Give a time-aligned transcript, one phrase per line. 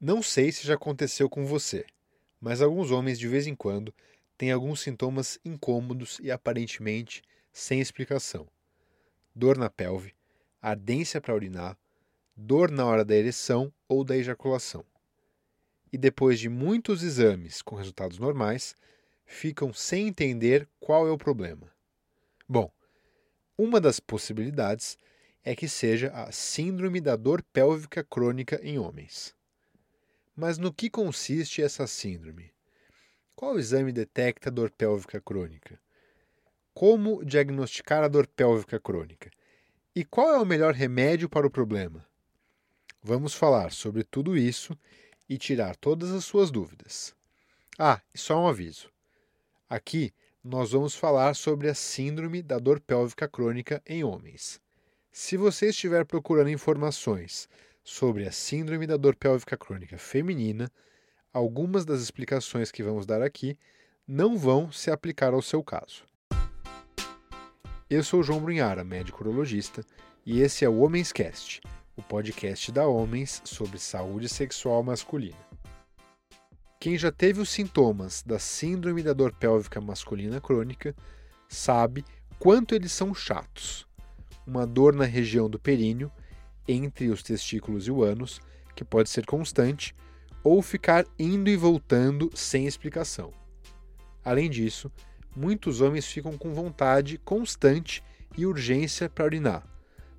[0.00, 1.84] Não sei se já aconteceu com você,
[2.40, 3.92] mas alguns homens de vez em quando
[4.36, 7.20] têm alguns sintomas incômodos e aparentemente
[7.52, 8.46] sem explicação.
[9.34, 10.14] Dor na pelve,
[10.62, 11.76] ardência para urinar,
[12.36, 14.84] dor na hora da ereção ou da ejaculação.
[15.92, 18.76] E depois de muitos exames com resultados normais,
[19.26, 21.72] ficam sem entender qual é o problema.
[22.48, 22.70] Bom,
[23.56, 24.96] uma das possibilidades
[25.42, 29.36] é que seja a síndrome da dor pélvica crônica em homens.
[30.40, 32.52] Mas no que consiste essa síndrome?
[33.34, 35.80] Qual exame detecta dor pélvica crônica?
[36.72, 39.32] Como diagnosticar a dor pélvica crônica?
[39.96, 42.06] E qual é o melhor remédio para o problema?
[43.02, 44.78] Vamos falar sobre tudo isso
[45.28, 47.16] e tirar todas as suas dúvidas.
[47.76, 48.92] Ah, e só um aviso.
[49.68, 54.60] Aqui nós vamos falar sobre a síndrome da dor pélvica crônica em homens.
[55.10, 57.48] Se você estiver procurando informações
[57.88, 60.70] sobre a síndrome da dor pélvica crônica feminina,
[61.32, 63.56] algumas das explicações que vamos dar aqui
[64.06, 66.04] não vão se aplicar ao seu caso.
[67.88, 69.82] Eu sou João Brunhara, médico urologista,
[70.24, 71.62] e esse é o Homens Cast,
[71.96, 75.38] o podcast da Homens sobre saúde sexual masculina.
[76.78, 80.94] Quem já teve os sintomas da síndrome da dor pélvica masculina crônica
[81.48, 82.04] sabe
[82.38, 83.88] quanto eles são chatos.
[84.46, 86.12] Uma dor na região do períneo
[86.68, 88.40] entre os testículos e o ânus,
[88.76, 89.94] que pode ser constante,
[90.44, 93.32] ou ficar indo e voltando sem explicação.
[94.24, 94.92] Além disso,
[95.34, 98.04] muitos homens ficam com vontade constante
[98.36, 99.66] e urgência para urinar,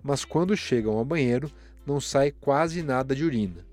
[0.03, 1.51] mas quando chegam ao banheiro
[1.85, 3.65] não sai quase nada de urina,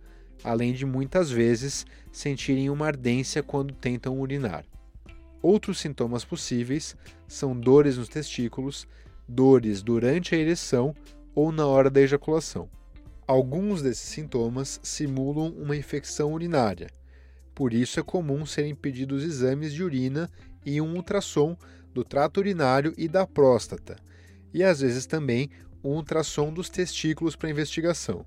[0.45, 4.65] além de muitas vezes sentirem uma ardência quando tentam urinar.
[5.43, 6.97] Outros sintomas possíveis
[7.27, 8.87] são dores nos testículos,
[9.29, 10.95] dores durante a ereção
[11.37, 12.69] ou na hora da ejaculação.
[13.29, 16.89] Alguns desses sintomas simulam uma infecção urinária,
[17.55, 20.31] por isso é comum serem pedidos exames de urina
[20.65, 21.57] e um ultrassom
[21.93, 23.97] do trato urinário e da próstata,
[24.53, 25.49] e às vezes também
[25.83, 28.25] um ultrassom dos testículos para investigação.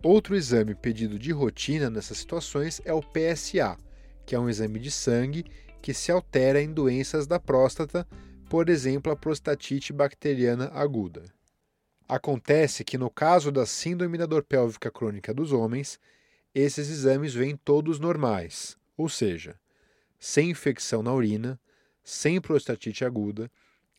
[0.00, 3.76] Outro exame pedido de rotina nessas situações é o PSA,
[4.24, 5.44] que é um exame de sangue
[5.80, 8.06] que se altera em doenças da próstata,
[8.48, 11.24] por exemplo, a prostatite bacteriana aguda.
[12.08, 15.98] Acontece que, no caso da síndrome da dor pélvica crônica dos homens,
[16.54, 19.58] esses exames vêm todos normais, ou seja,
[20.18, 21.58] sem infecção na urina,
[22.04, 23.50] sem prostatite aguda,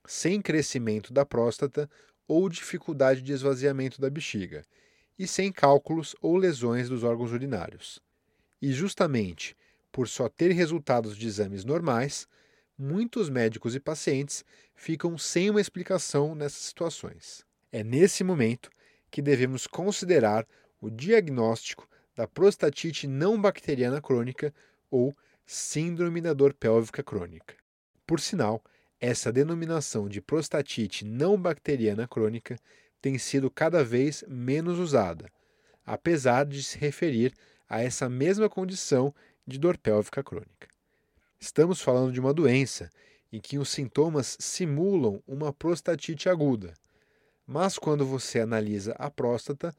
[0.06, 1.90] sem crescimento da próstata
[2.28, 4.63] ou dificuldade de esvaziamento da bexiga,
[5.18, 8.00] e sem cálculos ou lesões dos órgãos urinários.
[8.62, 9.56] E justamente
[9.92, 12.28] por só ter resultados de exames normais,
[12.75, 14.44] muitos médicos e pacientes
[14.75, 17.46] ficam sem uma explicação nessas situações.
[17.73, 18.69] É nesse momento
[19.09, 20.45] que devemos considerar
[20.79, 24.53] o diagnóstico da prostatite não bacteriana crônica
[24.91, 25.11] ou
[25.44, 27.56] síndrome da dor pélvica crônica.
[28.06, 28.63] Por sinal,
[29.00, 32.59] essa denominação de prostatite não bacteriana crônica
[33.01, 35.31] tem sido cada vez menos usada,
[35.83, 37.33] apesar de se referir
[37.67, 39.12] a essa mesma condição
[39.47, 40.67] de dor pélvica crônica.
[41.39, 42.88] Estamos falando de uma doença
[43.31, 46.75] em que os sintomas simulam uma prostatite aguda,
[47.46, 49.76] mas quando você analisa a próstata,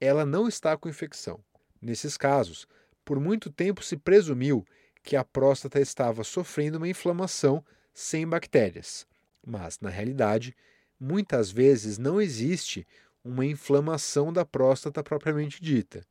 [0.00, 1.42] ela não está com infecção.
[1.80, 2.66] Nesses casos,
[3.04, 4.64] por muito tempo se presumiu
[5.02, 9.06] que a próstata estava sofrendo uma inflamação sem bactérias,
[9.44, 10.56] mas, na realidade,
[10.98, 12.86] muitas vezes não existe
[13.24, 16.04] uma inflamação da próstata propriamente dita.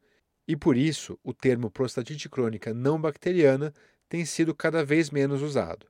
[0.47, 3.73] E por isso, o termo prostatite crônica não bacteriana
[4.09, 5.87] tem sido cada vez menos usado.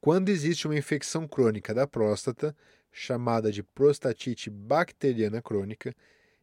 [0.00, 2.56] Quando existe uma infecção crônica da próstata,
[2.92, 5.94] chamada de prostatite bacteriana crônica,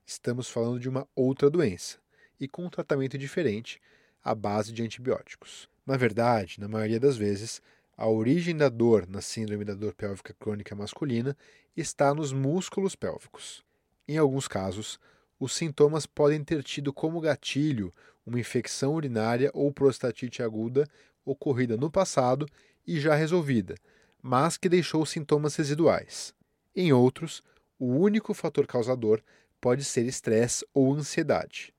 [0.06, 1.98] estamos falando de uma outra doença
[2.40, 3.82] e com um tratamento diferente
[4.24, 5.70] à base de antibióticos.
[5.86, 7.62] Na verdade, na maioria das vezes,
[7.96, 11.36] a origem da dor na síndrome da dor pélvica crônica masculina
[11.76, 13.64] está nos músculos pélvicos.
[14.08, 15.00] Em alguns casos,
[15.40, 17.92] os sintomas podem ter tido como gatilho
[18.26, 20.88] uma infecção urinária ou prostatite aguda
[21.26, 22.46] ocorrida no passado
[22.86, 23.76] e já resolvida,
[24.22, 26.37] mas que deixou sintomas residuais.
[26.80, 27.42] Em outros,
[27.80, 29.20] o único fator causador
[29.60, 31.74] pode ser estresse ou ansiedade.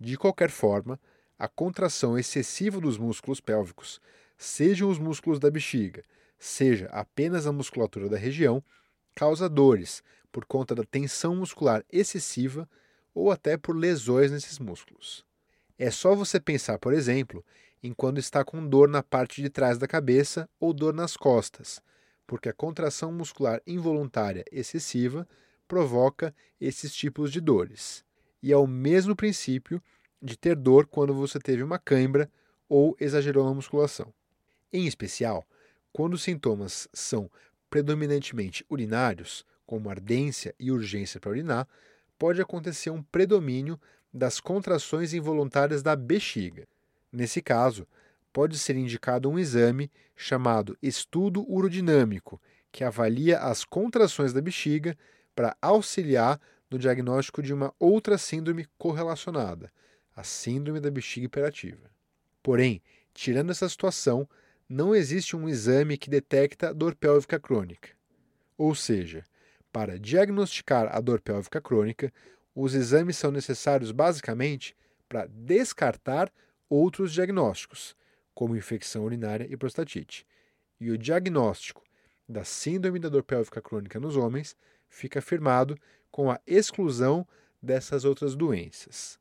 [0.00, 0.98] De qualquer forma,
[1.38, 4.00] a contração excessiva dos músculos pélvicos,
[4.36, 6.02] sejam os músculos da bexiga,
[6.40, 8.60] seja apenas a musculatura da região,
[9.14, 10.02] causa dores
[10.32, 12.68] por conta da tensão muscular excessiva
[13.14, 15.24] ou até por lesões nesses músculos.
[15.78, 17.44] É só você pensar, por exemplo,
[17.80, 21.80] em quando está com dor na parte de trás da cabeça ou dor nas costas,
[22.26, 25.26] porque a contração muscular involuntária excessiva
[25.68, 28.04] provoca esses tipos de dores.
[28.42, 29.82] E é o mesmo princípio
[30.20, 32.30] de ter dor quando você teve uma cãibra
[32.68, 34.12] ou exagerou na musculação.
[34.72, 35.46] Em especial,
[35.92, 37.30] quando os sintomas são
[37.70, 41.68] predominantemente urinários, como ardência e urgência para urinar,
[42.18, 43.78] pode acontecer um predomínio
[44.12, 46.66] das contrações involuntárias da bexiga.
[47.12, 47.86] Nesse caso,
[48.36, 52.38] pode ser indicado um exame chamado estudo urodinâmico,
[52.70, 54.94] que avalia as contrações da bexiga
[55.34, 56.38] para auxiliar
[56.70, 59.72] no diagnóstico de uma outra síndrome correlacionada,
[60.14, 61.90] a síndrome da bexiga hiperativa.
[62.42, 62.82] Porém,
[63.14, 64.28] tirando essa situação,
[64.68, 67.88] não existe um exame que detecta dor pélvica crônica.
[68.58, 69.24] Ou seja,
[69.72, 72.12] para diagnosticar a dor pélvica crônica,
[72.54, 74.76] os exames são necessários basicamente
[75.08, 76.30] para descartar
[76.68, 77.96] outros diagnósticos,
[78.36, 80.26] como infecção urinária e prostatite.
[80.78, 81.82] E o diagnóstico
[82.28, 84.54] da síndrome da dor pélvica crônica nos homens
[84.90, 85.74] fica firmado
[86.10, 87.26] com a exclusão
[87.62, 89.18] dessas outras doenças.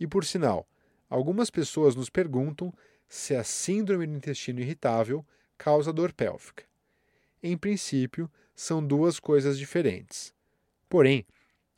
[0.00, 0.66] E por sinal,
[1.10, 2.72] algumas pessoas nos perguntam
[3.06, 5.22] se a síndrome do intestino irritável
[5.58, 6.64] causa dor pélvica.
[7.42, 10.32] Em princípio, são duas coisas diferentes.
[10.88, 11.26] Porém,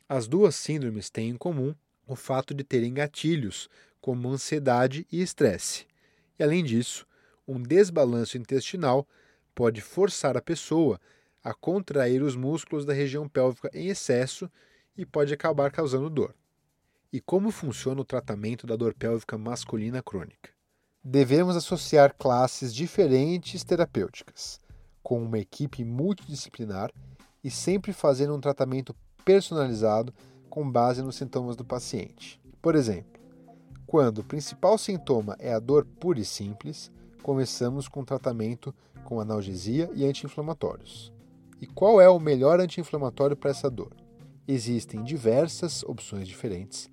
[0.07, 1.75] as duas síndromes têm em comum
[2.07, 3.69] o fato de terem gatilhos,
[3.99, 5.90] como ansiedade e estresse.
[6.37, 7.05] E além disso,
[7.47, 9.07] um desbalanço intestinal
[9.53, 10.99] pode forçar a pessoa
[11.43, 14.49] a contrair os músculos da região pélvica em excesso
[14.95, 16.35] e pode acabar causando dor.
[17.11, 20.51] E como funciona o tratamento da dor pélvica masculina crônica?
[21.03, 24.59] Devemos associar classes diferentes terapêuticas,
[25.01, 26.91] com uma equipe multidisciplinar
[27.43, 28.95] e sempre fazendo um tratamento
[29.25, 30.13] personalizado
[30.49, 32.39] com base nos sintomas do paciente.
[32.61, 33.20] Por exemplo,
[33.91, 36.89] quando o principal sintoma é a dor pura e simples,
[37.21, 38.73] começamos com tratamento
[39.03, 41.11] com analgesia e anti-inflamatórios.
[41.59, 43.91] E qual é o melhor anti-inflamatório para essa dor?
[44.47, 46.89] Existem diversas opções diferentes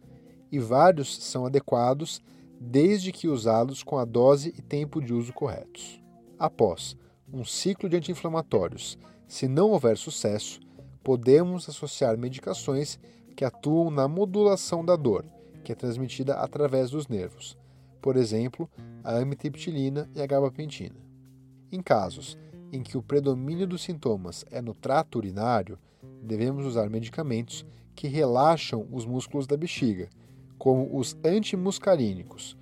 [0.50, 2.20] e vários são adequados
[2.60, 6.02] desde que usados com a dose e tempo de uso corretos.
[6.36, 6.96] Após
[7.32, 8.98] um ciclo de anti-inflamatórios,
[9.28, 10.58] se não houver sucesso,
[11.04, 12.98] podemos associar medicações
[13.36, 15.24] que atuam na modulação da dor,
[15.68, 17.54] que é transmitida através dos nervos,
[18.00, 18.70] por exemplo,
[19.04, 20.96] a amitriptilina e a gabapentina.
[21.70, 22.38] Em casos
[22.72, 25.78] em que o predomínio dos sintomas é no trato urinário,
[26.22, 30.08] devemos usar medicamentos que relaxam os músculos da bexiga,
[30.56, 32.56] como os antimuscarínicos,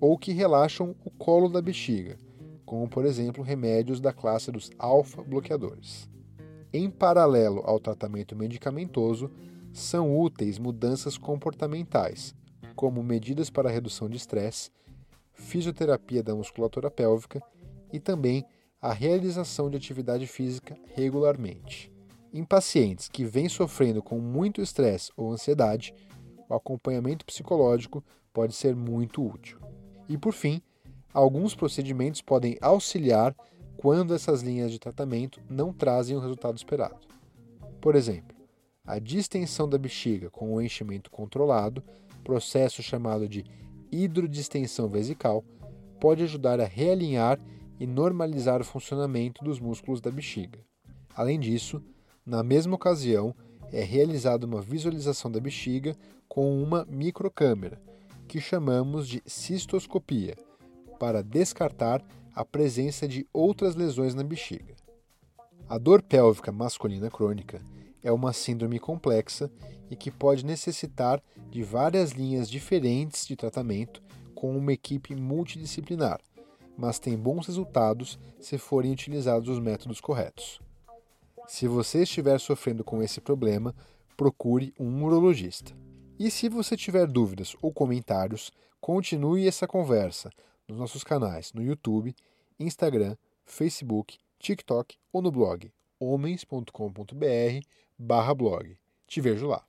[0.00, 2.16] ou que relaxam o colo da bexiga,
[2.64, 6.08] como por exemplo remédios da classe dos alfa-bloqueadores.
[6.72, 9.28] Em paralelo ao tratamento medicamentoso,
[9.72, 12.32] são úteis mudanças comportamentais,
[12.74, 14.70] como medidas para redução de estresse,
[15.32, 17.42] fisioterapia da musculatura pélvica
[17.92, 18.44] e também
[18.80, 21.92] a realização de atividade física regularmente.
[22.32, 25.94] Em pacientes que vêm sofrendo com muito estresse ou ansiedade,
[26.48, 29.58] o acompanhamento psicológico pode ser muito útil.
[30.08, 30.60] E por fim,
[31.12, 33.34] alguns procedimentos podem auxiliar
[33.76, 37.06] quando essas linhas de tratamento não trazem o resultado esperado.
[37.80, 38.36] Por exemplo,
[38.84, 41.82] a distensão da bexiga com o enchimento controlado,
[42.24, 43.44] processo chamado de
[43.92, 45.44] hidrodistensão vesical,
[46.00, 47.38] pode ajudar a realinhar
[47.78, 50.58] e normalizar o funcionamento dos músculos da bexiga.
[51.14, 51.82] Além disso,
[52.26, 53.34] na mesma ocasião,
[53.72, 55.94] é realizada uma visualização da bexiga
[56.28, 57.80] com uma microcâmera,
[58.26, 60.36] que chamamos de cistoscopia,
[60.98, 62.02] para descartar
[62.34, 64.74] a presença de outras lesões na bexiga.
[65.68, 67.62] A dor pélvica masculina crônica
[68.04, 69.50] é uma síndrome complexa
[69.90, 71.20] e que pode necessitar
[71.50, 74.02] de várias linhas diferentes de tratamento
[74.34, 76.20] com uma equipe multidisciplinar,
[76.76, 80.60] mas tem bons resultados se forem utilizados os métodos corretos.
[81.48, 83.74] Se você estiver sofrendo com esse problema,
[84.16, 85.74] procure um urologista.
[86.18, 90.30] E se você tiver dúvidas ou comentários, continue essa conversa
[90.68, 92.14] nos nossos canais no YouTube,
[92.60, 95.70] Instagram, Facebook, TikTok ou no blog
[96.00, 98.78] homens.com.br/blog.
[99.06, 99.64] Te vejo lá.